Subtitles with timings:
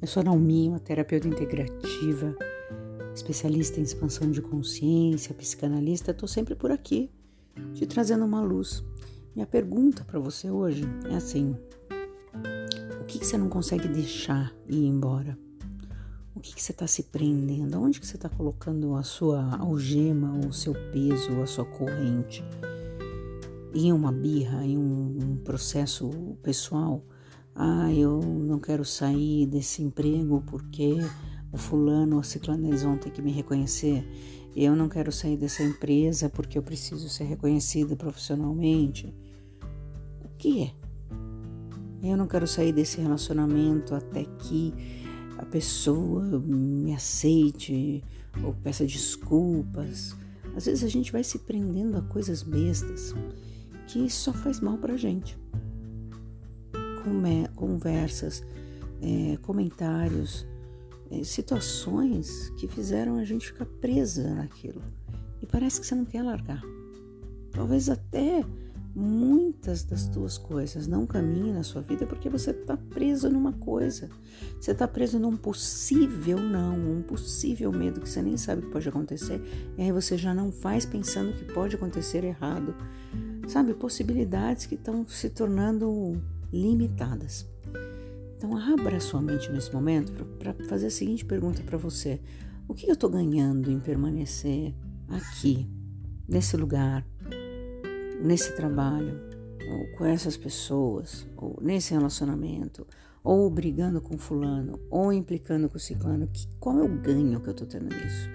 [0.00, 2.34] Eu sou Naomi, uma terapeuta integrativa,
[3.14, 6.12] especialista em expansão de consciência, psicanalista.
[6.12, 7.10] Estou sempre por aqui,
[7.74, 8.82] te trazendo uma luz.
[9.34, 11.54] Minha pergunta para você hoje é assim:
[13.02, 15.38] o que, que, você não consegue deixar ir embora?
[16.34, 17.78] O que, que você está se prendendo?
[17.82, 22.42] Onde que você está colocando a sua algema, o seu peso, a sua corrente?
[23.74, 26.08] Em uma birra, em um processo
[26.42, 27.04] pessoal?
[27.54, 30.96] Ah, eu não quero sair desse emprego porque
[31.52, 34.08] o fulano ou a ciclana eles vão ter que me reconhecer.
[34.56, 39.14] Eu não quero sair dessa empresa porque eu preciso ser reconhecida profissionalmente.
[40.24, 40.72] O que é?
[42.02, 44.72] Eu não quero sair desse relacionamento até que
[45.38, 48.02] a pessoa me aceite
[48.42, 50.16] ou peça desculpas.
[50.56, 53.14] Às vezes a gente vai se prendendo a coisas bestas
[53.86, 55.38] que só faz mal pra gente
[57.54, 58.44] conversas,
[59.00, 60.46] é, comentários,
[61.10, 64.82] é, situações que fizeram a gente ficar presa naquilo.
[65.40, 66.62] E parece que você não quer largar.
[67.50, 68.44] Talvez até
[68.94, 74.08] muitas das tuas coisas não caminhem na sua vida porque você está preso numa coisa.
[74.60, 78.88] Você está preso num possível não, um possível medo que você nem sabe que pode
[78.88, 79.40] acontecer.
[79.76, 82.74] E aí você já não faz pensando que pode acontecer errado.
[83.48, 86.20] Sabe, possibilidades que estão se tornando
[86.52, 87.46] limitadas.
[88.36, 92.20] Então, abra sua mente nesse momento para fazer a seguinte pergunta para você:
[92.68, 94.74] O que eu estou ganhando em permanecer
[95.08, 95.68] aqui,
[96.28, 97.06] nesse lugar,
[98.20, 99.20] nesse trabalho,
[99.70, 102.86] ou com essas pessoas, ou nesse relacionamento,
[103.22, 106.26] ou brigando com fulano, ou implicando com ciclano?
[106.26, 108.28] Que, qual é o ganho que eu estou tendo nisso?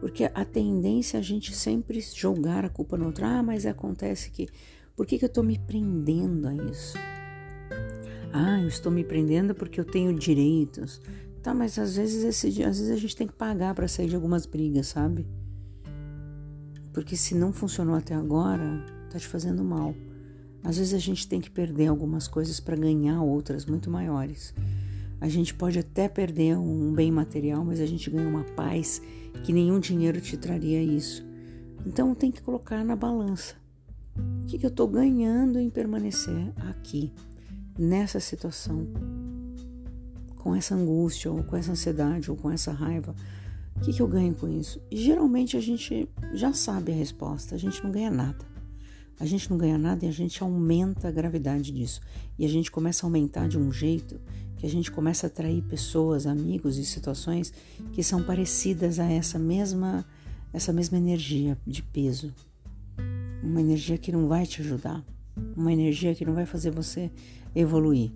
[0.00, 3.24] Porque a tendência é a gente sempre jogar a culpa no outro.
[3.24, 4.48] Ah, mas acontece que
[4.96, 6.96] por que, que eu estou me prendendo a isso?
[8.32, 11.00] Ah, eu estou me prendendo porque eu tenho direitos.
[11.42, 14.16] Tá, mas às vezes, esse, às vezes a gente tem que pagar para sair de
[14.16, 15.26] algumas brigas, sabe?
[16.92, 19.94] Porque se não funcionou até agora, tá te fazendo mal.
[20.64, 24.54] Às vezes a gente tem que perder algumas coisas para ganhar outras muito maiores.
[25.20, 29.00] A gente pode até perder um bem material, mas a gente ganha uma paz
[29.44, 31.24] que nenhum dinheiro te traria isso.
[31.86, 33.65] Então tem que colocar na balança.
[34.42, 37.12] O que, eu estou ganhando em permanecer aqui,
[37.78, 38.86] nessa situação,
[40.36, 43.14] com essa angústia, ou com essa ansiedade, ou com essa raiva?
[43.76, 44.80] O que, que eu ganho com isso?
[44.90, 48.44] E geralmente a gente já sabe a resposta, a gente não ganha nada.
[49.18, 52.00] A gente não ganha nada e a gente aumenta a gravidade disso.
[52.38, 54.20] E a gente começa a aumentar de um jeito
[54.56, 57.52] que a gente começa a atrair pessoas, amigos e situações
[57.92, 60.04] que são parecidas a essa mesma
[60.52, 62.32] essa mesma energia de peso,
[63.42, 65.04] uma energia que não vai te ajudar,
[65.56, 67.10] uma energia que não vai fazer você
[67.54, 68.12] evoluir.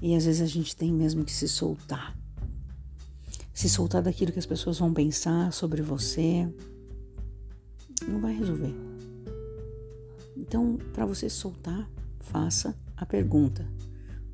[0.00, 2.16] E às vezes a gente tem mesmo que se soltar.
[3.52, 6.48] Se soltar daquilo que as pessoas vão pensar sobre você,
[8.06, 8.74] não vai resolver.
[10.36, 13.68] Então, para você soltar, faça a pergunta: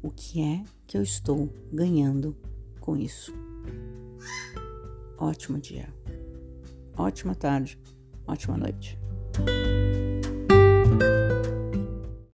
[0.02, 2.36] o que é que eu estou ganhando
[2.80, 3.32] com isso?
[5.16, 5.88] Ótimo dia,
[6.96, 7.78] ótima tarde,
[8.26, 8.98] ótima noite.